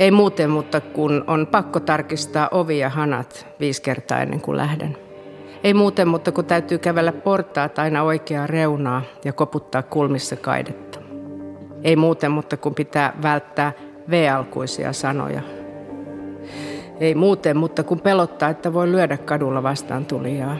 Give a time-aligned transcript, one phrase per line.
[0.00, 4.96] Ei muuten, mutta kun on pakko tarkistaa ovi ja hanat viisi kertaa ennen kuin lähden.
[5.64, 10.98] Ei muuten, mutta kun täytyy kävellä portaat aina oikeaa reunaa ja koputtaa kulmissa kaidetta.
[11.82, 13.72] Ei muuten, mutta kun pitää välttää
[14.10, 15.42] V-alkuisia sanoja.
[17.00, 20.56] Ei muuten, mutta kun pelottaa, että voi lyödä kadulla vastaan tulijaa.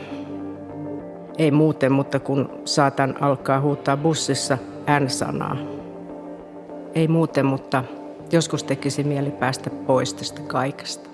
[1.38, 4.58] Ei muuten, mutta kun saatan alkaa huutaa bussissa
[5.00, 5.56] N-sanaa.
[6.94, 7.84] Ei muuten, mutta
[8.32, 11.10] joskus tekisi mieli päästä pois tästä kaikesta.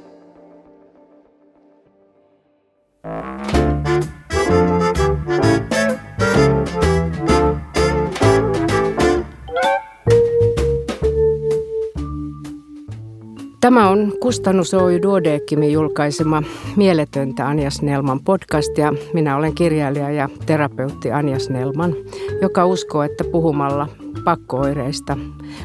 [13.60, 16.43] Tämä on Kustannus Oy Duodeckimin julkaisema
[16.77, 21.95] Mieletöntä Anja Snellman podcast ja minä olen kirjailija ja terapeutti Anja Snellman,
[22.43, 23.88] joka uskoo, että puhumalla
[24.27, 25.19] pakkooireista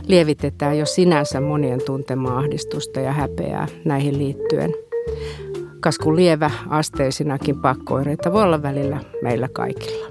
[0.08, 4.74] lievitetään jo sinänsä monien tuntemaa ahdistusta ja häpeää näihin liittyen.
[5.80, 10.08] Kasku lievä asteisinakin pakkooireita voi olla välillä meillä kaikilla.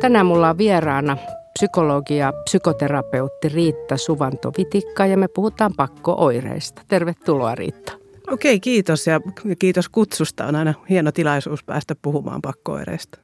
[0.00, 1.16] Tänään mulla on vieraana
[1.52, 6.82] psykologi ja psykoterapeutti Riitta Suvanto-Vitikka ja me puhutaan pakkooireista.
[6.88, 7.92] Tervetuloa Riitta.
[8.30, 9.20] Okei, kiitos ja
[9.58, 10.46] kiitos kutsusta.
[10.46, 13.18] On aina hieno tilaisuus päästä puhumaan pakkooireista.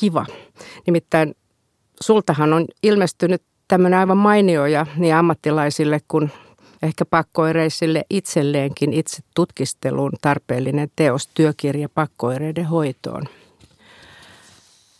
[0.00, 0.26] Kiva.
[0.86, 1.34] Nimittäin
[2.02, 6.30] sultahan on ilmestynyt tämmöinen aivan mainio ja niin ammattilaisille kuin
[6.82, 13.22] ehkä pakkoireisille itselleenkin itse tutkisteluun tarpeellinen teos työkirja pakkoireiden hoitoon–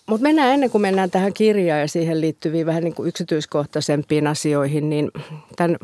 [0.07, 4.91] mutta mennään ennen kuin mennään tähän kirjaan ja siihen liittyviin vähän niin kuin yksityiskohtaisempiin asioihin,
[4.91, 5.11] niin
[5.57, 5.77] tämän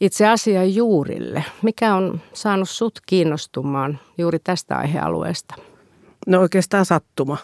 [0.00, 1.44] itse asian juurille.
[1.62, 5.54] Mikä on saanut sut kiinnostumaan juuri tästä aihealueesta?
[6.26, 7.36] No oikeastaan sattuma.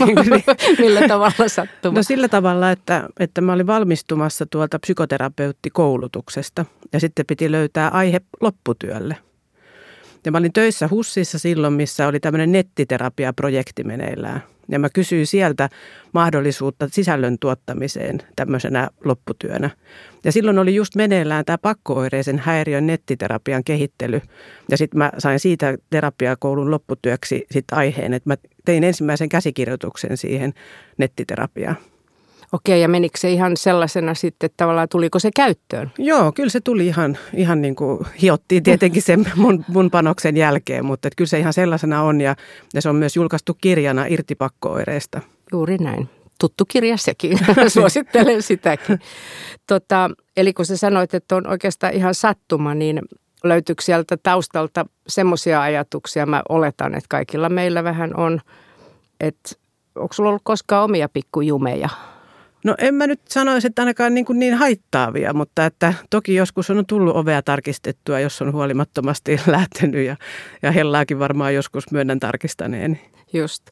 [0.78, 1.98] Millä tavalla sattuma?
[1.98, 8.20] No sillä tavalla, että, että mä olin valmistumassa tuolta psykoterapeuttikoulutuksesta ja sitten piti löytää aihe
[8.40, 9.16] lopputyölle.
[10.26, 15.68] Ja mä olin töissä Hussissa silloin, missä oli tämmöinen nettiterapiaprojekti meneillään– ja mä kysyin sieltä
[16.12, 19.70] mahdollisuutta sisällön tuottamiseen tämmöisenä lopputyönä.
[20.24, 24.20] Ja silloin oli just meneillään tämä pakkooireisen häiriön nettiterapian kehittely.
[24.70, 30.54] Ja sitten mä sain siitä terapiakoulun lopputyöksi sit aiheen, että mä tein ensimmäisen käsikirjoituksen siihen
[30.98, 31.76] nettiterapiaan.
[32.52, 35.92] Okei, ja menikö se ihan sellaisena sitten, että tavallaan tuliko se käyttöön?
[35.98, 40.84] Joo, kyllä se tuli ihan, ihan niin kuin hiottiin tietenkin sen mun, mun panoksen jälkeen,
[40.84, 42.36] mutta kyllä se ihan sellaisena on ja,
[42.74, 45.20] ja se on myös julkaistu kirjana irtipakkooireista.
[45.52, 46.08] Juuri näin.
[46.40, 49.00] Tuttu kirja sekin, suosittelen sitäkin.
[49.66, 53.00] Tota, eli kun sä sanoit, että on oikeastaan ihan sattuma, niin
[53.44, 58.40] löytyykö sieltä taustalta semmoisia ajatuksia, mä oletan, että kaikilla meillä vähän on,
[59.20, 59.50] että
[59.94, 61.88] onko sulla ollut koskaan omia pikkujumeja?
[62.66, 66.70] No en mä nyt sanoisi, että ainakaan niin, kuin niin haittaavia, mutta että toki joskus
[66.70, 70.16] on tullut ovea tarkistettua, jos on huolimattomasti lähtenyt ja,
[70.62, 73.00] ja hellaakin varmaan joskus myönnän tarkistaneen.
[73.32, 73.62] Just.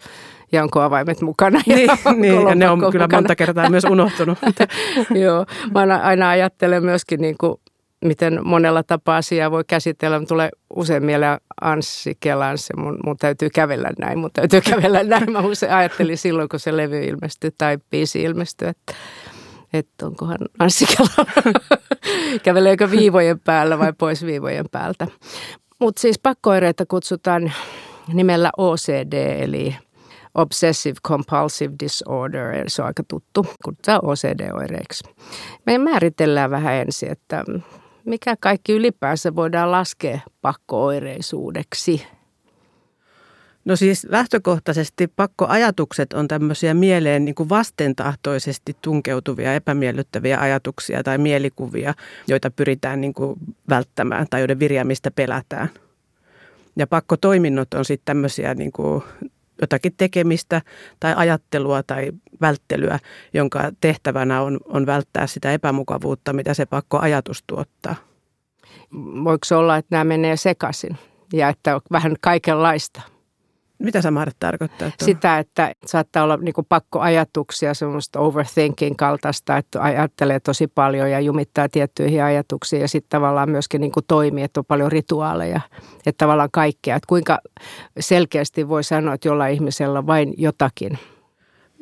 [0.53, 1.61] Ja onko avaimet mukana?
[1.67, 3.17] Niin, niin ja ne on kyllä mukana.
[3.17, 4.39] monta kertaa myös unohtunut.
[5.25, 7.61] Joo, mä aina, aina ajattelen myöskin niin kuin
[8.05, 10.21] miten monella tapaa asiaa voi käsitellä.
[10.21, 15.03] Mä tulee usein mieleen Anssi Kelans ja mun, mun täytyy kävellä näin, mun täytyy kävellä
[15.03, 15.33] näin.
[15.33, 18.95] Mä usein ajattelin silloin, kun se levy ilmestyi tai biisi ilmestyi, että,
[19.73, 21.27] että onkohan Anssi Kela,
[22.45, 25.07] käveleekö viivojen päällä vai pois viivojen päältä.
[25.79, 27.53] Mutta siis pakkoireita kutsutaan
[28.13, 29.77] nimellä OCD, eli
[30.35, 35.05] Obsessive Compulsive Disorder, se on aika tuttu, kutsutaan OCD-oireiksi.
[35.67, 37.45] Me määritellään vähän ensin, että
[38.05, 42.07] mikä kaikki ylipäänsä voidaan laskea pakkooireisuudeksi?
[43.65, 51.95] No siis lähtökohtaisesti pakkoajatukset on tämmöisiä mieleen niin kuin vastentahtoisesti tunkeutuvia epämiellyttäviä ajatuksia tai mielikuvia,
[52.29, 53.39] joita pyritään niin kuin
[53.69, 55.71] välttämään tai joiden virjäämistä pelätään.
[56.77, 59.03] Ja pakkotoiminnot on sitten tämmöisiä niin kuin
[59.61, 60.63] jotakin tekemistä
[61.01, 62.99] tai ajattelua tai välttelyä,
[63.35, 67.95] jonka tehtävänä on, on välttää sitä epämukavuutta, mitä se pakko ajatus tuottaa.
[69.25, 70.99] Voiko se olla, että nämä menee sekaisin
[71.33, 73.03] ja että on vähän kaikenlaista?
[73.79, 74.91] Mitä sä mahdat tarkoittaa?
[74.99, 75.07] Tuo?
[75.07, 81.69] Sitä, että saattaa olla niin pakkoajatuksia, semmoista overthinking kaltaista, että ajattelee tosi paljon ja jumittaa
[81.69, 85.61] tiettyihin ajatuksiin ja sitten tavallaan myöskin niin kuin toimii, että on paljon rituaaleja,
[86.07, 86.97] että tavallaan kaikkea.
[86.97, 87.39] Että kuinka
[88.01, 90.99] selkeästi voi sanoa, että jollain ihmisellä on vain jotakin–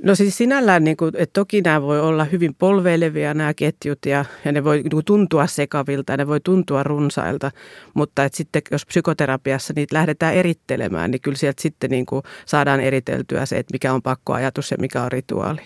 [0.02, 4.24] No siis sinällään, niin kuin, että toki nämä voi olla hyvin polveilevia nämä ketjut ja,
[4.44, 7.50] ja ne voi niin kuin, tuntua sekavilta ja ne voi tuntua runsailta,
[7.94, 12.80] mutta että sitten jos psykoterapiassa niitä lähdetään erittelemään, niin kyllä sieltä sitten niin kuin, saadaan
[12.80, 15.60] eriteltyä se, että mikä on pakkoajatus ja mikä on rituaali.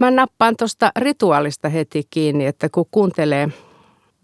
[0.00, 3.48] Mä nappaan tuosta rituaalista heti kiinni, että kun kuuntelee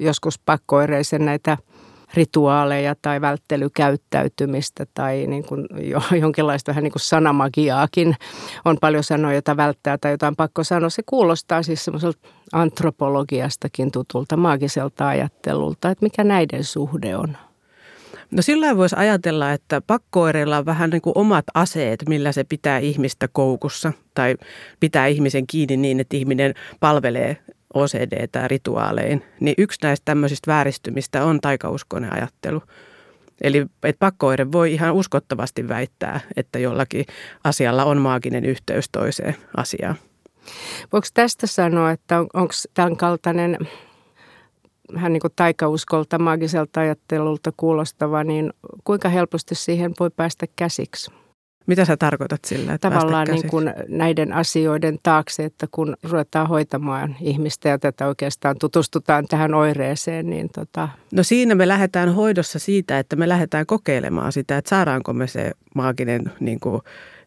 [0.00, 1.56] joskus pakkoireisen näitä–
[2.15, 8.17] rituaaleja tai välttelykäyttäytymistä tai niin kuin jo, jonkinlaista vähän niin kuin sanamagiaakin.
[8.65, 10.91] On paljon sanoja, joita välttää tai jotain pakko sanoa.
[10.91, 12.19] Se kuulostaa siis semmoiselta
[12.53, 17.37] antropologiastakin tutulta, maagiselta ajattelulta, että mikä näiden suhde on.
[18.31, 22.79] No sillä voisi ajatella, että pakkooireilla on vähän niin kuin omat aseet, millä se pitää
[22.79, 24.37] ihmistä koukussa tai
[24.81, 27.37] pitää ihmisen kiinni niin, että ihminen palvelee
[27.75, 29.25] OCD tai rituaalein.
[29.40, 32.62] Niin yksi näistä tämmöisistä vääristymistä on taikauskoinen ajattelu.
[33.40, 37.05] Eli että pakkooire voi ihan uskottavasti väittää, että jollakin
[37.44, 39.94] asialla on maaginen yhteys toiseen asiaan.
[40.93, 43.58] Voiko tästä sanoa, että on, onko tämän kaltainen
[44.94, 48.52] vähän niin kuin taikauskolta, maagiselta ajattelulta kuulostava, niin
[48.84, 51.11] kuinka helposti siihen voi päästä käsiksi?
[51.70, 57.17] Mitä sä tarkoitat sillä, että Tavallaan niin kuin näiden asioiden taakse, että kun ruvetaan hoitamaan
[57.20, 60.88] ihmistä ja tätä oikeastaan tutustutaan tähän oireeseen, niin tota...
[61.12, 65.52] No siinä me lähdetään hoidossa siitä, että me lähdetään kokeilemaan sitä, että saadaanko me se
[65.75, 66.81] maaginen niin kuin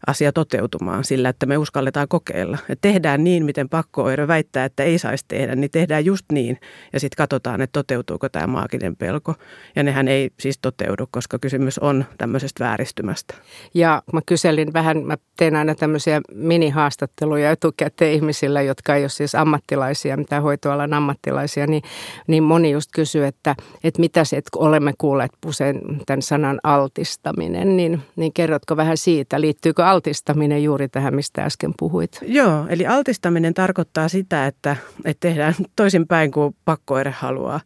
[0.07, 2.57] asia toteutumaan sillä, että me uskalletaan kokeilla.
[2.69, 6.57] Et tehdään niin, miten pakkooire väittää, että ei saisi tehdä, niin tehdään just niin.
[6.93, 9.35] Ja sitten katsotaan, että toteutuuko tämä maaginen pelko.
[9.75, 13.35] Ja nehän ei siis toteudu, koska kysymys on tämmöisestä vääristymästä.
[13.73, 19.35] Ja mä kyselin vähän, mä teen aina tämmöisiä minihaastatteluja etukäteen ihmisillä, jotka ei ole siis
[19.35, 21.83] ammattilaisia, mitä hoitoalan ammattilaisia, niin,
[22.27, 27.77] niin moni just kysyy, että, että mitä se, että olemme kuulleet usein tämän sanan altistaminen,
[27.77, 32.19] niin, niin kerrotko vähän siitä, liittyykö altistaminen juuri tähän, mistä äsken puhuit?
[32.21, 34.75] Joo, eli altistaminen tarkoittaa sitä, että,
[35.05, 37.59] että tehdään toisinpäin kuin pakkoire haluaa.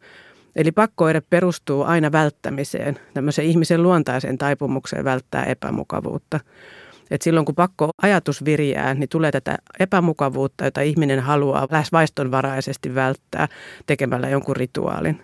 [0.55, 6.39] Eli pakkoire perustuu aina välttämiseen, tämmöiseen ihmisen luontaiseen taipumukseen välttää epämukavuutta.
[7.11, 12.95] Et silloin kun pakko ajatus virjää, niin tulee tätä epämukavuutta, jota ihminen haluaa lähes vaistonvaraisesti
[12.95, 13.47] välttää
[13.85, 15.21] tekemällä jonkun rituaalin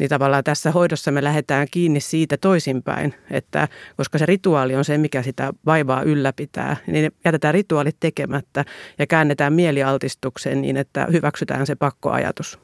[0.00, 4.98] niin tavallaan tässä hoidossa me lähdetään kiinni siitä toisinpäin, että koska se rituaali on se,
[4.98, 8.64] mikä sitä vaivaa ylläpitää, niin jätetään rituaalit tekemättä
[8.98, 12.58] ja käännetään mielialtistukseen niin, että hyväksytään se pakkoajatus.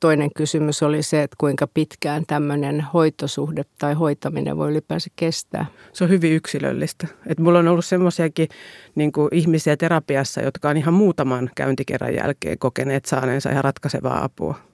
[0.00, 5.66] Toinen kysymys oli se, että kuinka pitkään tämmöinen hoitosuhde tai hoitaminen voi ylipäänsä kestää.
[5.92, 7.06] Se on hyvin yksilöllistä.
[7.26, 8.48] Et mulla on ollut semmoisiakin
[8.94, 14.71] niin ihmisiä terapiassa, jotka on ihan muutaman käyntikerran jälkeen kokeneet saaneensa ihan ratkaisevaa apua.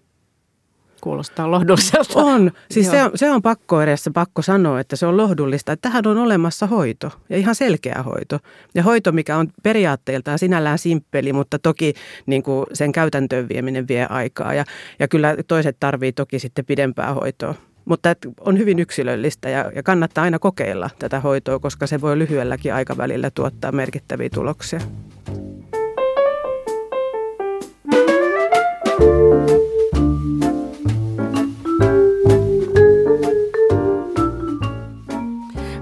[1.01, 2.19] Kuulostaa lohdulliselta.
[2.19, 2.53] On.
[2.71, 5.73] Siis se on, se on pakko edessä pakko sanoa, että se on lohdullista.
[5.73, 8.39] Että tähän on olemassa hoito ja ihan selkeä hoito.
[8.75, 11.95] Ja hoito, mikä on periaatteiltaan sinällään simppeli, mutta toki
[12.27, 14.55] niin kuin sen käytäntöön vieminen vie aikaa.
[14.55, 14.65] Ja,
[14.99, 17.55] ja kyllä toiset tarvii toki sitten pidempää hoitoa.
[17.85, 22.75] Mutta on hyvin yksilöllistä ja, ja kannattaa aina kokeilla tätä hoitoa, koska se voi lyhyelläkin
[22.75, 24.81] aikavälillä tuottaa merkittäviä tuloksia.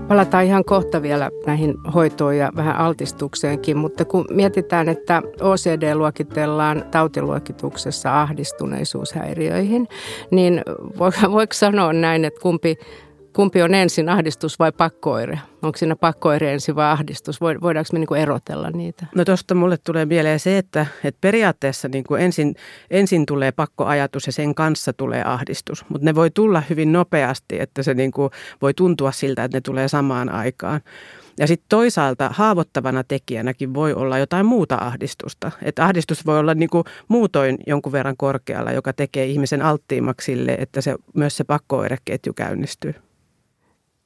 [0.09, 6.85] Palataan ihan kohta vielä näihin hoitoon ja vähän altistukseenkin, mutta kun mietitään, että OCD luokitellaan
[6.91, 9.89] tautiluokituksessa ahdistuneisuushäiriöihin,
[10.31, 10.63] niin
[11.33, 12.79] voiko sanoa näin, että kumpi
[13.37, 15.41] kumpi on ensin, ahdistus vai pakkoire?
[15.63, 17.41] Onko siinä pakkoire ensin vai ahdistus?
[17.41, 19.07] Voidaanko me niin kuin erotella niitä?
[19.15, 22.55] No tuosta mulle tulee mieleen se, että, että periaatteessa niin kuin ensin,
[22.91, 25.85] ensin tulee pakkoajatus ja sen kanssa tulee ahdistus.
[25.89, 28.31] Mutta ne voi tulla hyvin nopeasti, että se niin kuin
[28.63, 30.81] voi tuntua siltä, että ne tulee samaan aikaan.
[31.39, 35.51] Ja sitten toisaalta haavoittavana tekijänäkin voi olla jotain muuta ahdistusta.
[35.63, 40.57] Että ahdistus voi olla niin kuin muutoin jonkun verran korkealla, joka tekee ihmisen alttiimmaksi sille,
[40.61, 42.95] että se, myös se pakkooireketju käynnistyy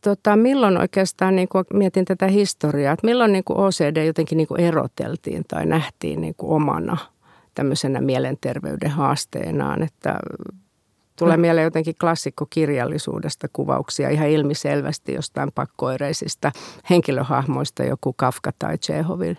[0.01, 4.49] tota, milloin oikeastaan, niin kuin mietin tätä historiaa, että milloin niin kuin OCD jotenkin niin
[4.49, 6.97] kuin eroteltiin tai nähtiin niin kuin omana
[7.55, 10.19] tämmöisenä mielenterveyden haasteenaan, että
[11.19, 11.41] tulee mm.
[11.41, 16.53] mieleen jotenkin klassikkokirjallisuudesta kuvauksia ihan ilmiselvästi jostain pakkoireisista
[16.91, 19.39] henkilöhahmoista, joku Kafka tai Chehovin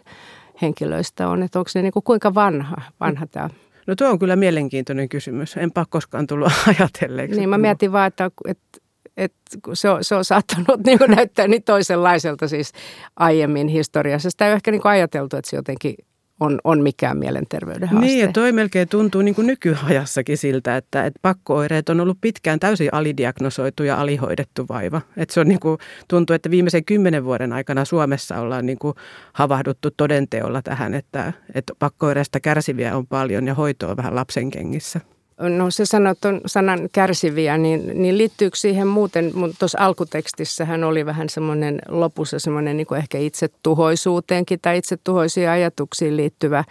[0.61, 3.49] henkilöistä on, että onko se niin kuin kuinka vanha, vanha tämä
[3.87, 5.57] No tuo on kyllä mielenkiintoinen kysymys.
[5.57, 7.39] Enpä koskaan tullut ajatelleeksi.
[7.39, 8.80] Niin mä mietin vaan, että, että
[9.17, 9.33] et
[9.73, 12.71] se, on, se on saattanut niin näyttää niin toisenlaiselta siis
[13.15, 14.29] aiemmin historiassa.
[14.29, 15.95] Sitä ei ole ehkä niin ajateltu, että se jotenkin
[16.41, 18.05] on, on mikään mielenterveyden haaste.
[18.05, 22.59] Niin, ja toi melkein tuntuu niin kuin nykyajassakin siltä, että, että pakkooireet on ollut pitkään
[22.59, 25.01] täysin alidiagnosoitu ja alihoidettu vaiva.
[25.17, 25.77] Että se on niin kuin,
[26.07, 28.95] tuntuu, että viimeisen kymmenen vuoden aikana Suomessa ollaan niin kuin
[29.33, 35.01] havahduttu todenteolla tähän, että, että pakkooireista kärsiviä on paljon ja hoito on vähän lapsen kengissä.
[35.49, 41.29] No se sanot on sanan kärsiviä, niin, niin liittyykö siihen muuten, tuossa alkutekstissähän oli vähän
[41.29, 46.63] semmoinen lopussa semmoinen niin ehkä itsetuhoisuuteenkin tai itsetuhoisiin ajatuksiin liittyvä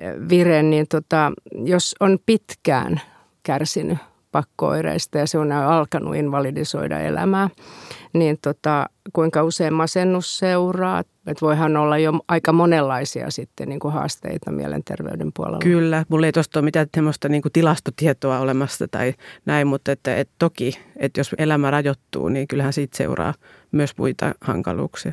[0.00, 1.32] eh, vire, niin tota,
[1.64, 3.00] jos on pitkään
[3.42, 3.98] kärsinyt
[4.36, 7.50] pakkooireista ja se on alkanut invalidisoida elämää.
[8.12, 13.94] Niin tota, kuinka usein masennus seuraa, että voihan olla jo aika monenlaisia sitten niin kuin
[13.94, 15.58] haasteita mielenterveyden puolella.
[15.58, 19.14] Kyllä, mulla ei tuosta ole mitään semmoista niin kuin tilastotietoa olemassa tai
[19.46, 23.34] näin, mutta että, että toki, että jos elämä rajoittuu, niin kyllähän siitä seuraa
[23.72, 25.12] myös muita hankaluuksia.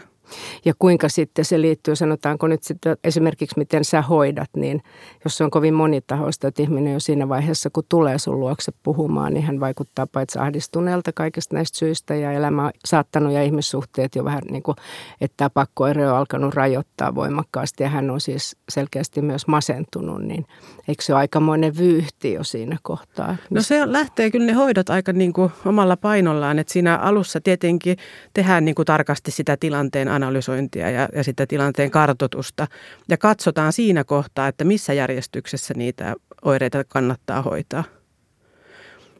[0.65, 4.83] Ja kuinka sitten se liittyy, sanotaanko nyt sitten esimerkiksi miten sä hoidat, niin
[5.23, 9.33] jos se on kovin monitahoista, että ihminen jo siinä vaiheessa, kun tulee sun luokse puhumaan,
[9.33, 14.43] niin hän vaikuttaa paitsi ahdistuneelta kaikista näistä syistä ja elämä saattanut ja ihmissuhteet jo vähän
[14.51, 14.75] niin kuin,
[15.21, 20.45] että tämä pakkoire on alkanut rajoittaa voimakkaasti ja hän on siis selkeästi myös masentunut, niin
[20.87, 23.35] eikö se ole aikamoinen vyyhti jo siinä kohtaa?
[23.49, 27.97] No se lähtee kyllä ne hoidot aika niin kuin omalla painollaan, että siinä alussa tietenkin
[28.33, 32.67] tehdään niin kuin tarkasti sitä tilanteen analysointia ja, ja sitä tilanteen kartotusta.
[33.09, 36.15] Ja katsotaan siinä kohtaa, että missä järjestyksessä niitä
[36.45, 37.83] oireita kannattaa hoitaa.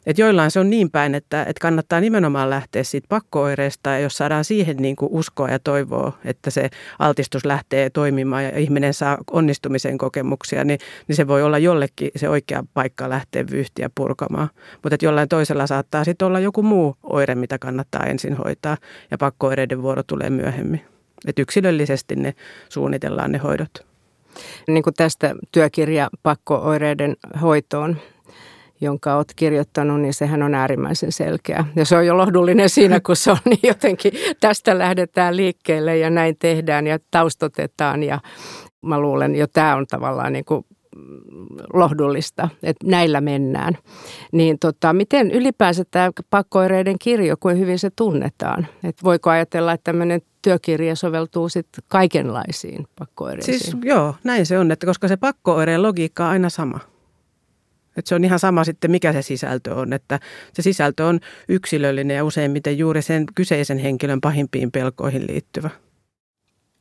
[0.06, 4.18] Et joillain se on niin päin, että, että kannattaa nimenomaan lähteä siitä pakkooireesta ja jos
[4.18, 6.70] saadaan siihen niin kuin uskoa ja toivoa, että se
[7.00, 12.30] altistus lähtee toimimaan ja ihminen saa onnistumisen kokemuksia, niin, niin se voi olla jollekin se
[12.30, 14.50] oikea paikka lähteä vyyhtiä purkamaan.
[14.84, 18.78] Mutta jollain toisella saattaa sitten olla joku muu oire, mitä kannattaa ensin hoitaa
[19.12, 20.93] ja pakkooireiden vuoro tulee myöhemmin.
[21.28, 22.34] Että yksilöllisesti ne
[22.70, 23.72] suunnitellaan ne hoidot.
[24.68, 27.98] Niin kuin tästä työkirja pakkooireiden hoitoon
[28.84, 31.66] jonka olet kirjoittanut, niin sehän on äärimmäisen selkeä.
[31.76, 36.10] Ja se on jo lohdullinen siinä, kun se on niin jotenkin, tästä lähdetään liikkeelle ja
[36.10, 38.04] näin tehdään ja taustotetaan.
[38.04, 38.20] Ja
[38.82, 40.66] mä luulen, jo tämä on tavallaan niin kuin
[41.74, 43.78] lohdullista, että näillä mennään.
[44.32, 48.68] Niin tota, miten ylipäänsä tämä pakkoireiden kirjo, kuin hyvin se tunnetaan?
[48.84, 53.60] Et voiko ajatella, että tämmöinen työkirja soveltuu sitten kaikenlaisiin pakkoireisiin?
[53.60, 56.80] Siis joo, näin se on, että koska se pakkooireen logiikka on aina sama.
[57.98, 59.94] Että se on ihan sama sitten, mikä se sisältö on.
[59.94, 60.20] Että
[60.54, 61.20] se sisältö on
[61.50, 65.70] yksilöllinen ja useimmiten juuri sen kyseisen henkilön pahimpiin pelkoihin liittyvä.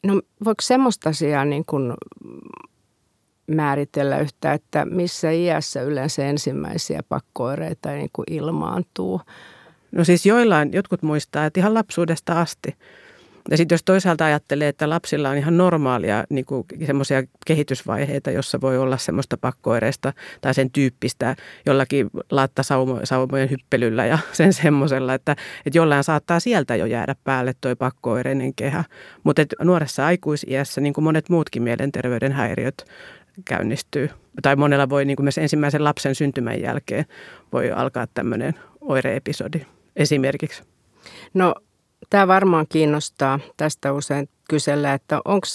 [0.07, 1.95] No voiko semmoista asiaa niin kuin
[3.47, 9.21] määritellä yhtä, että missä iässä yleensä ensimmäisiä pakkooireita niin kuin ilmaantuu?
[9.93, 12.77] No siis joillain, jotkut muistaa, että ihan lapsuudesta asti–
[13.51, 16.47] ja sitten jos toisaalta ajattelee, että lapsilla on ihan normaalia niin
[16.87, 24.53] semmoisia kehitysvaiheita, jossa voi olla semmoista pakkoireista tai sen tyyppistä jollakin laattasaumojen hyppelyllä ja sen
[24.53, 28.85] semmoisella, että, että jollain saattaa sieltä jo jäädä päälle toi pakkoireinen kehä.
[29.25, 32.85] Mutta nuoressa aikuisiässä, niin kuin monet muutkin mielenterveyden häiriöt,
[33.45, 34.11] käynnistyy.
[34.43, 37.05] Tai monella voi niin kuin myös ensimmäisen lapsen syntymän jälkeen
[37.53, 40.63] voi alkaa tämmöinen oireepisodi esimerkiksi.
[41.35, 41.55] No
[42.13, 43.41] Tämä varmaan kiinnostaa.
[43.57, 45.47] Tästä usein kysellä, että onko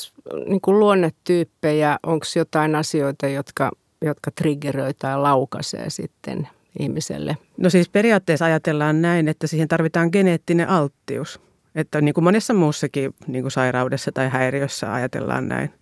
[0.46, 3.72] niin luonnetyyppejä, onko jotain asioita, jotka,
[4.02, 6.48] jotka triggeröi tai laukaisee sitten
[6.80, 7.38] ihmiselle?
[7.58, 11.42] No siis periaatteessa ajatellaan näin, että siihen tarvitaan geneettinen alttius.
[11.76, 15.74] Että niin kuin monessa muussakin niin kuin sairaudessa tai häiriössä ajatellaan näin.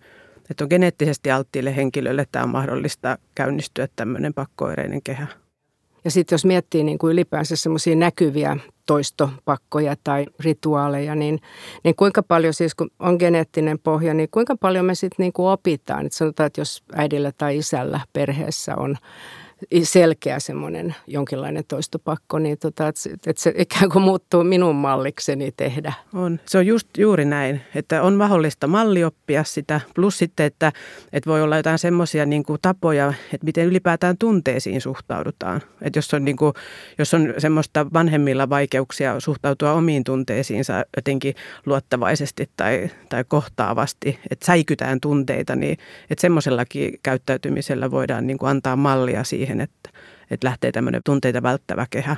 [0.50, 5.26] Että on geneettisesti alttiille henkilölle tämä on mahdollista käynnistyä tämmöinen pakkoireinen kehä.
[6.06, 11.40] Ja sitten jos miettii niin kuin ylipäänsä semmoisia näkyviä toistopakkoja tai rituaaleja, niin,
[11.84, 15.48] niin kuinka paljon siis, kun on geneettinen pohja, niin kuinka paljon me sitten niin kuin
[15.48, 16.06] opitaan?
[16.06, 18.96] Että sanotaan, että jos äidillä tai isällä perheessä on
[19.82, 25.92] selkeä semmoinen jonkinlainen toistopakko, niin tota, että, että se ikään kuin muuttuu minun mallikseni tehdä.
[26.14, 26.40] On.
[26.46, 30.72] Se on just juuri näin, että on mahdollista mallioppia sitä, plus sitten, että,
[31.12, 35.60] että voi olla jotain semmoisia niin tapoja, että miten ylipäätään tunteisiin suhtaudutaan.
[35.82, 36.52] Että jos on, niin kuin,
[36.98, 41.34] jos on semmoista vanhemmilla vaikeuksia suhtautua omiin tunteisiinsa jotenkin
[41.66, 45.78] luottavaisesti tai, tai kohtaavasti, että säikytään tunteita, niin
[46.10, 49.90] että semmoisellakin käyttäytymisellä voidaan niin kuin antaa mallia siihen, siihen, että,
[50.30, 52.16] että lähtee tämmöinen tunteita välttävä kehä.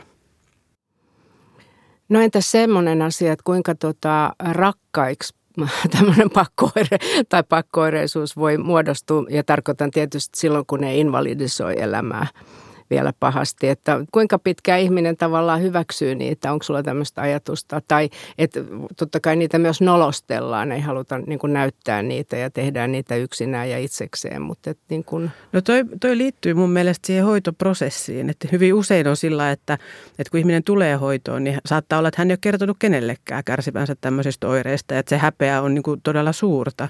[2.09, 5.35] No entäs semmoinen asia, että kuinka tota rakkaiksi
[5.97, 12.27] tämmöinen pakkoire tai pakkoireisuus voi muodostua, ja tarkoitan tietysti silloin, kun ne invalidisoi elämää
[12.91, 18.61] vielä pahasti, että kuinka pitkä ihminen tavallaan hyväksyy niitä, onko sulla tämmöistä ajatusta, tai että
[18.97, 23.71] totta kai niitä myös nolostellaan, ei haluta niin kuin näyttää niitä ja tehdään niitä yksinään
[23.71, 25.31] ja itsekseen, mutta että niin kuin...
[25.53, 29.79] No toi, toi liittyy mun mielestä siihen hoitoprosessiin, että hyvin usein on sillä, että,
[30.19, 33.97] että kun ihminen tulee hoitoon, niin saattaa olla, että hän ei ole kertonut kenellekään kärsivänsä
[34.01, 36.89] tämmöisistä oireista, että se häpeä on niin kuin todella suurta.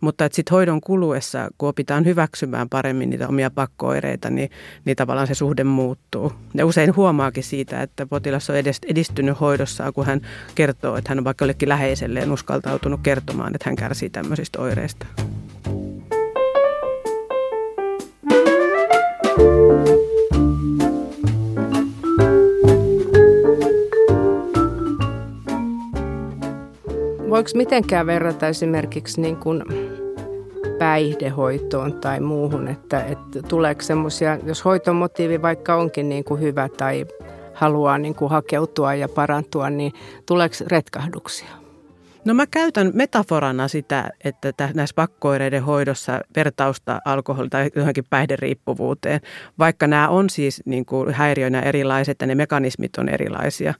[0.00, 4.50] Mutta sitten hoidon kuluessa, kun opitaan hyväksymään paremmin niitä omia pakkoireita, niin,
[4.84, 6.32] niin tavallaan se suhde muuttuu.
[6.54, 10.20] Ja usein huomaakin siitä, että potilas on edistynyt hoidossaan, kun hän
[10.54, 15.06] kertoo, että hän on vaikka jollekin läheiselleen uskaltautunut kertomaan, että hän kärsii tämmöisistä oireista.
[27.30, 29.62] Voiko mitenkään verrata esimerkiksi niin kuin
[30.78, 37.06] päihdehoitoon tai muuhun, että, että tuleeko semmoisia, jos hoitomotiivi vaikka onkin niin kuin hyvä tai
[37.54, 39.92] haluaa niin kuin hakeutua ja parantua, niin
[40.26, 41.48] tuleeko retkahduksia?
[42.24, 49.20] No mä käytän metaforana sitä, että näissä pakkoireiden hoidossa vertausta alkoholi- tai johonkin päihderiippuvuuteen,
[49.58, 53.74] vaikka nämä on siis niin kuin häiriöinä erilaiset ja ne mekanismit on erilaisia.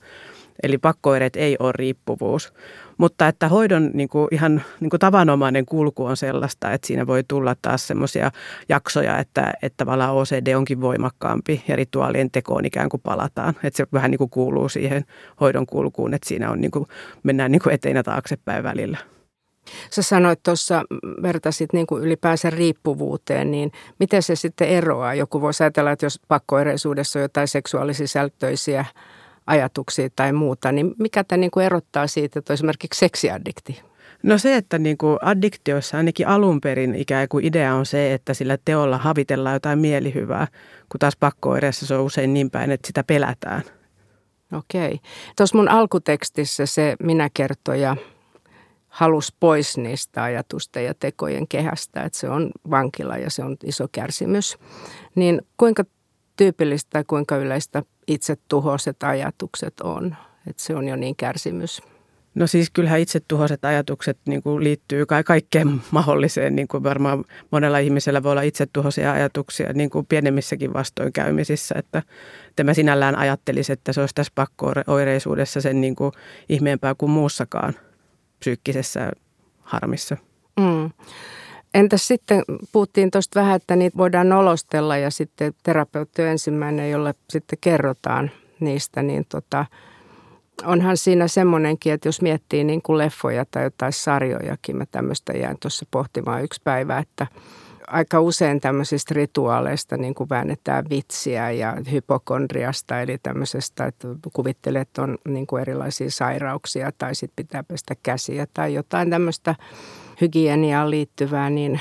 [0.62, 2.52] Eli pakkoireet ei ole riippuvuus.
[2.98, 7.24] Mutta että hoidon niin kuin ihan niin kuin tavanomainen kulku on sellaista, että siinä voi
[7.28, 8.30] tulla taas semmoisia
[8.68, 13.54] jaksoja, että, että tavallaan OCD onkin voimakkaampi ja rituaalien tekoon ikään kuin palataan.
[13.64, 15.04] Että se vähän niin kuin kuuluu siihen
[15.40, 16.86] hoidon kulkuun, että siinä on niin kuin,
[17.22, 18.98] mennään niin kuin eteen ja taaksepäin välillä.
[19.90, 20.82] Sä sanoit tuossa,
[21.22, 25.14] vertasit niin kuin ylipäänsä riippuvuuteen, niin miten se sitten eroaa?
[25.14, 28.84] Joku voisi ajatella, että jos pakkoireisuudessa on jotain seksuaalisisältöisiä
[29.46, 33.82] ajatuksia tai muuta, niin mikä tämä niin kuin erottaa siitä, että on esimerkiksi seksiaddikti?
[34.22, 38.34] No se, että niin kuin addiktioissa ainakin alun perin ikään kuin idea on se, että
[38.34, 40.46] sillä teolla havitellaan jotain mielihyvää,
[40.88, 43.62] kun taas pakkoireessa se on usein niin päin, että sitä pelätään.
[44.52, 45.00] Okei.
[45.36, 47.96] Tuossa mun alkutekstissä se minä kertoja
[48.88, 53.88] halus pois niistä ajatusten ja tekojen kehästä, että se on vankila ja se on iso
[53.92, 54.58] kärsimys.
[55.14, 55.84] Niin kuinka
[56.36, 60.16] tyypillistä kuinka yleistä itse tuhoiset ajatukset on.
[60.46, 61.82] Että se on jo niin kärsimys.
[62.36, 66.56] No siis kyllähän itsetuhoiset ajatukset niin kuin liittyy ka- kaikkeen mahdolliseen.
[66.56, 71.74] Niin kuin varmaan monella ihmisellä voi olla itsetuhoisia ajatuksia niin kuin pienemmissäkin vastoinkäymisissä.
[71.78, 72.02] Että,
[72.48, 76.12] että mä sinällään ajattelisin, että se olisi tässä pakkooireisuudessa sen niin kuin
[76.48, 77.74] ihmeempää kuin muussakaan
[78.38, 79.10] psyykkisessä
[79.60, 80.16] harmissa.
[80.60, 80.90] Mm.
[81.76, 82.42] Entäs sitten,
[82.72, 88.30] puhuttiin tuosta vähän, että niitä voidaan nolostella ja sitten terapeutti on ensimmäinen, jolle sitten kerrotaan
[88.60, 89.66] niistä, niin tota,
[90.64, 95.56] onhan siinä semmoinenkin, että jos miettii niin kuin leffoja tai jotain sarjojakin, mä tämmöistä jään
[95.62, 97.26] tuossa pohtimaan yksi päivä, että
[97.86, 105.02] aika usein tämmöisistä rituaaleista niin kuin väännetään vitsiä ja hypokondriasta, eli tämmöisestä, että kuvittelee, että
[105.02, 109.54] on niin kuin erilaisia sairauksia tai sitten pitää pestä käsiä tai jotain tämmöistä
[110.20, 111.80] hygieniaan liittyvää, niin,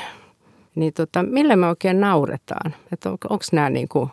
[0.75, 2.75] niin tota, millä me oikein nauretaan?
[2.93, 4.09] Että on, onko nämä niin kuin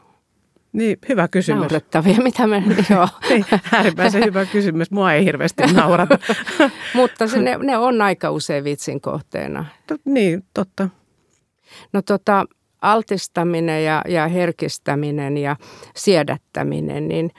[0.73, 1.61] niin, hyvä kysymys.
[1.61, 3.09] Naurettavia, mitä me, joo.
[3.29, 4.91] niin, äärimmäisen hyvä kysymys.
[4.91, 6.19] Mua ei hirveästi naurata.
[6.95, 9.65] Mutta se, ne, ne on aika usein vitsin kohteena.
[9.87, 10.89] To, niin, totta.
[11.93, 12.45] No tota,
[12.83, 15.57] altistaminen ja, ja herkistäminen ja
[15.97, 17.31] siedättäminen, niin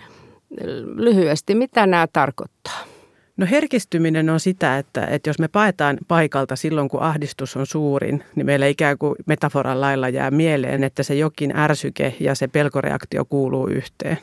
[0.96, 2.93] lyhyesti, mitä nämä tarkoittaa?
[3.44, 8.24] No herkistyminen on sitä, että, että jos me paetaan paikalta silloin, kun ahdistus on suurin,
[8.36, 13.26] niin meillä ikään kuin metaforan lailla jää mieleen, että se jokin ärsyke ja se pelkoreaktio
[13.26, 14.18] kuuluu yhteen.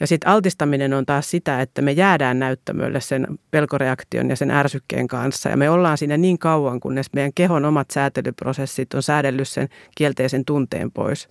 [0.00, 5.06] Ja sitten altistaminen on taas sitä, että me jäädään näyttämölle sen pelkoreaktion ja sen ärsykkeen
[5.06, 5.48] kanssa.
[5.48, 10.44] Ja me ollaan siinä niin kauan, kunnes meidän kehon omat säätelyprosessit on säädellyt sen kielteisen
[10.44, 11.28] tunteen pois.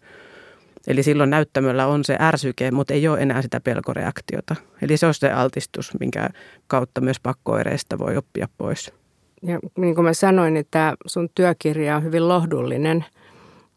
[0.88, 4.56] Eli silloin näyttämöllä on se ärsyke, mutta ei ole enää sitä pelkoreaktiota.
[4.82, 6.30] Eli se on se altistus, minkä
[6.68, 8.94] kautta myös pakkoireista voi oppia pois.
[9.44, 13.06] Ja niin kuin mä sanoin, niin tämä sun työkirja on hyvin lohdullinen.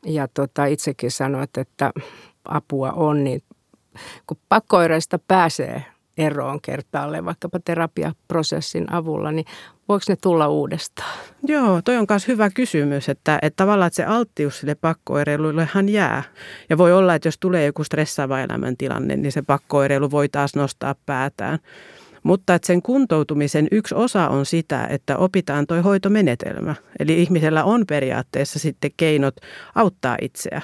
[0.06, 1.90] Ja tota, itsekin sanoit, että
[2.44, 3.42] apua on, niin
[4.26, 5.84] kun pakkoireista pääsee
[6.18, 9.46] eroon kertaalleen vaikkapa terapiaprosessin avulla, niin
[9.90, 11.18] voiko ne tulla uudestaan?
[11.46, 16.22] Joo, toi on myös hyvä kysymys, että, että tavallaan että se alttius sille pakkoireiluillehan jää.
[16.68, 20.94] Ja voi olla, että jos tulee joku stressaava elämäntilanne, niin se pakkoireilu voi taas nostaa
[21.06, 21.58] päätään.
[22.22, 26.74] Mutta että sen kuntoutumisen yksi osa on sitä, että opitaan toi hoitomenetelmä.
[26.98, 29.34] Eli ihmisellä on periaatteessa sitten keinot
[29.74, 30.62] auttaa itseä.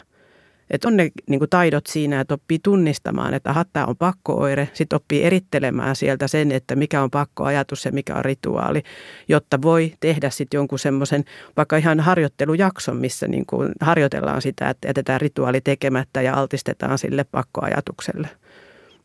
[0.71, 4.69] Että on ne niin kuin taidot siinä, että oppii tunnistamaan, että aha, tämä on pakkooire.
[4.73, 8.83] Sitten oppii erittelemään sieltä sen, että mikä on pakkoajatus ja mikä on rituaali,
[9.29, 11.25] jotta voi tehdä sitten jonkun semmoisen
[11.57, 17.25] vaikka ihan harjoittelujakson, missä niin kuin harjoitellaan sitä, että jätetään rituaali tekemättä ja altistetaan sille
[17.25, 18.29] pakkoajatukselle.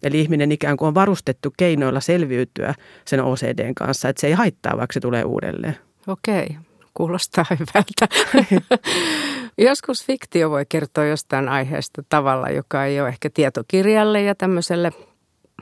[0.04, 2.74] Eli ihminen ikään kuin on varustettu keinoilla selviytyä
[3.06, 5.78] sen OCDn kanssa, että se ei haittaa, vaikka se tulee uudelleen.
[6.08, 6.58] Okei,
[6.94, 8.08] kuulostaa hyvältä.
[9.58, 14.92] Joskus fiktio voi kertoa jostain aiheesta tavalla, joka ei ole ehkä tietokirjalle ja tämmöiselle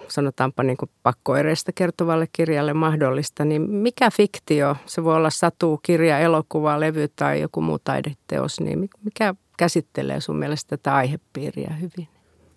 [0.07, 6.19] sanotaanpa niin kuin pakkoireista kertovalle kirjalle mahdollista, niin mikä fiktio, se voi olla satu, kirja,
[6.19, 12.07] elokuva, levy tai joku muu taideteos, niin mikä käsittelee sun mielestä tätä aihepiiriä hyvin?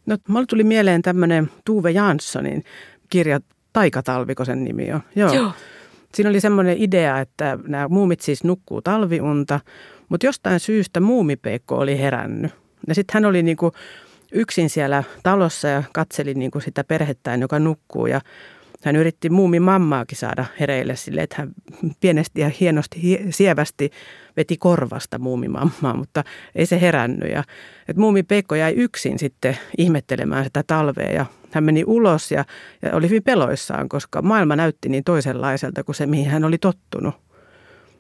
[0.07, 2.65] No, mulle tuli mieleen tämmöinen Tuve Janssonin
[3.11, 3.41] kirja
[3.73, 5.01] Taikatalviko sen nimi on.
[5.17, 5.35] Joo.
[5.35, 5.53] Joo.
[6.15, 9.61] Siinä oli semmoinen idea, että nämä muumit siis nukkuu talviunta,
[10.09, 12.53] mutta jostain syystä muumipeikko oli herännyt.
[12.89, 13.73] Ja sitten hän oli niinku
[14.33, 18.07] yksin siellä talossa ja katseli niinku sitä perhettään, joka nukkuu.
[18.07, 18.21] Ja
[18.85, 21.53] hän yritti muumin mammaakin saada hereille sille, että hän
[22.01, 23.91] pienesti ja hienosti, sievästi
[24.37, 27.31] veti korvasta muumimammaa, mutta ei se herännyt.
[27.31, 27.45] Ja,
[27.89, 32.45] että muumi Peikko jäi yksin sitten ihmettelemään sitä talvea ja hän meni ulos ja,
[32.83, 37.15] ja oli hyvin peloissaan, koska maailma näytti niin toisenlaiselta kuin se, mihin hän oli tottunut.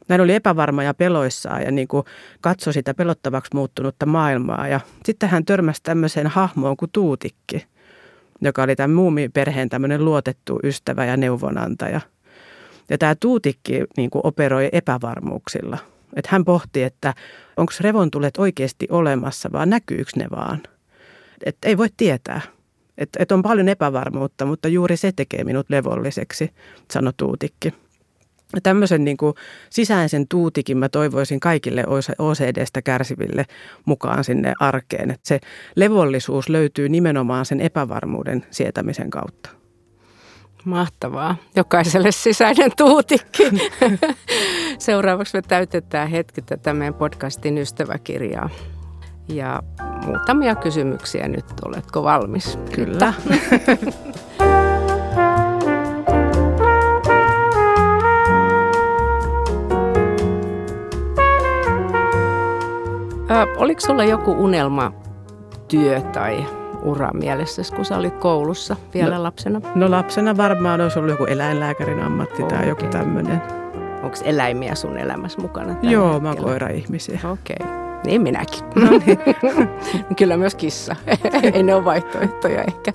[0.08, 2.04] Hän oli epävarma ja peloissaan ja niin kuin
[2.40, 4.68] katsoi sitä pelottavaksi muuttunutta maailmaa.
[4.68, 7.66] Ja sitten hän törmäsi tämmöiseen hahmoon kuin Tuutikki,
[8.40, 12.00] joka oli tämän muumiperheen tämmöinen luotettu ystävä ja neuvonantaja.
[12.90, 15.78] Ja tämä Tuutikki niin kuin operoi epävarmuuksilla.
[16.16, 17.14] Että hän pohti, että
[17.56, 20.62] onko revontulet oikeasti olemassa, vaan näkyykö ne vaan.
[21.44, 22.40] Että ei voi tietää.
[22.98, 26.50] Että et on paljon epävarmuutta, mutta juuri se tekee minut levolliseksi,
[26.90, 27.74] sanoi Tuutikki.
[28.54, 29.34] Ja tämmöisen niin kuin
[29.70, 31.84] sisäisen tuutikin mä toivoisin kaikille
[32.18, 33.46] OCDstä kärsiville
[33.84, 35.10] mukaan sinne arkeen.
[35.10, 35.40] Että se
[35.76, 39.61] levollisuus löytyy nimenomaan sen epävarmuuden sietämisen kautta.
[40.64, 41.36] Mahtavaa.
[41.56, 43.42] Jokaiselle sisäinen tuutikki.
[44.78, 48.50] Seuraavaksi me täytetään hetki tätä meidän podcastin ystäväkirjaa.
[49.28, 49.62] Ja
[50.06, 51.44] muutamia kysymyksiä nyt.
[51.64, 52.58] Oletko valmis?
[52.74, 53.12] Kyllä.
[63.56, 64.92] oliko sulla joku unelma
[65.68, 66.46] työ tai
[66.82, 69.60] ura mielessä, kun sä olit koulussa vielä no, lapsena?
[69.74, 72.58] No lapsena varmaan olisi ollut joku eläinlääkärin ammatti okay.
[72.58, 73.42] tai joku tämmöinen.
[74.02, 75.76] Onko eläimiä sun elämässä mukana?
[75.82, 77.20] Joo, mä koira-ihmisiä.
[77.24, 77.56] Okei.
[77.60, 77.82] Okay.
[78.04, 78.64] Niin minäkin.
[78.74, 79.18] No niin.
[80.18, 80.96] Kyllä myös kissa.
[81.54, 82.92] Ei ne ole vaihtoehtoja ehkä.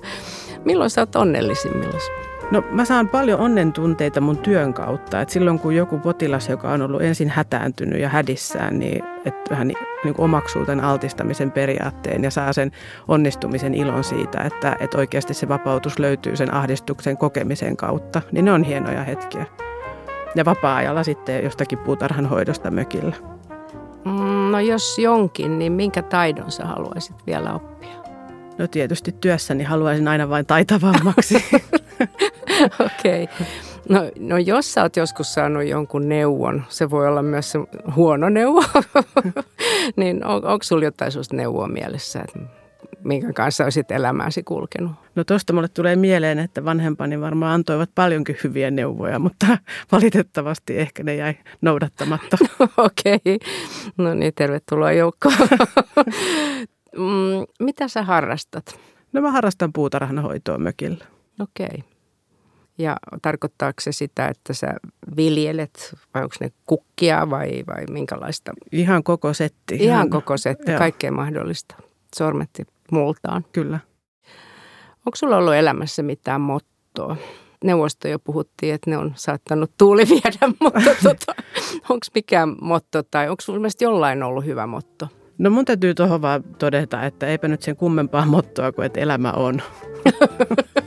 [0.64, 2.27] Milloin sä oot onnellisimmillaan?
[2.50, 5.20] No mä saan paljon onnen tunteita mun työn kautta.
[5.20, 9.68] Et silloin kun joku potilas, joka on ollut ensin hätääntynyt ja hädissään, niin että hän
[9.68, 12.72] niin, niin omaksuu tämän altistamisen periaatteen ja saa sen
[13.08, 18.52] onnistumisen ilon siitä, että, että oikeasti se vapautus löytyy sen ahdistuksen kokemisen kautta, niin ne
[18.52, 19.46] on hienoja hetkiä.
[20.34, 23.16] Ja vapaa-ajalla sitten jostakin puutarhanhoidosta mökillä.
[24.04, 27.98] Mm, no jos jonkin, niin minkä taidon sä haluaisit vielä oppia?
[28.58, 31.44] No tietysti työssäni haluaisin aina vain taitavammaksi.
[32.86, 33.24] Okei.
[33.24, 33.46] Okay.
[33.88, 37.58] No, no jos sä oot joskus saanut jonkun neuvon, se voi olla myös se
[37.96, 38.62] huono neuvo,
[39.96, 42.38] niin on, onko sulla jotain sellaista neuvoa mielessä, että
[43.04, 44.92] minkä kanssa olisit elämääsi kulkenut?
[45.14, 49.46] No tuosta mulle tulee mieleen, että vanhempani varmaan antoivat paljonkin hyviä neuvoja, mutta
[49.92, 52.36] valitettavasti ehkä ne jäi noudattamatta.
[52.76, 53.38] Okei, okay.
[53.96, 55.34] no niin, tervetuloa joukkoon.
[56.96, 58.80] Mm, mitä sä harrastat?
[59.12, 61.04] No mä harrastan puutarhanhoitoa mökillä.
[61.40, 61.66] Okei.
[61.66, 61.87] Okay.
[62.78, 64.74] Ja tarkoittaako se sitä, että sä
[65.16, 68.52] viljelet, vai onko ne kukkia vai, vai minkälaista?
[68.72, 69.74] Ihan koko setti.
[69.74, 70.78] Ihan, Ihan koko setti, Joo.
[70.78, 71.74] kaikkea mahdollista.
[72.16, 72.62] Sormetti
[72.92, 73.44] multaan.
[73.52, 73.80] Kyllä.
[75.06, 77.16] Onko sulla ollut elämässä mitään mottoa?
[77.64, 81.34] Neuvosto jo puhuttiin, että ne on saattanut tuuli viedä, mutta tota,
[81.88, 85.08] onko mikään motto tai onko sulla mielestä jollain ollut hyvä motto?
[85.38, 89.32] No mun täytyy tuohon vaan todeta, että eipä nyt sen kummempaa mottoa kuin, että elämä
[89.32, 89.62] on.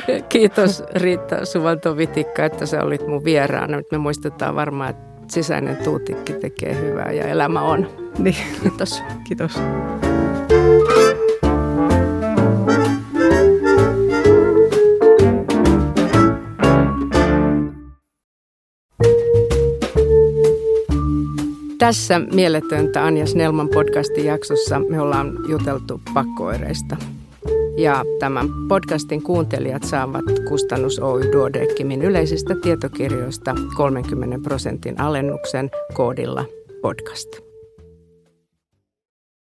[0.28, 3.76] Kiitos Riitta Suvanto Vitikka, että sä olit mun vieraana.
[3.76, 7.88] Nyt me muistetaan varmaan, että sisäinen tuutikki tekee hyvää ja elämä on.
[8.18, 8.36] Niin.
[8.62, 9.02] Kiitos.
[9.28, 9.58] Kiitos.
[21.78, 26.96] Tässä mieletöntä Anja Snellman podcastin jaksossa me ollaan juteltu pakkoireista.
[27.78, 36.44] Ja tämän podcastin kuuntelijat saavat kustannus Oy Duodeckimin yleisistä tietokirjoista 30 prosentin alennuksen koodilla
[36.82, 37.45] podcast.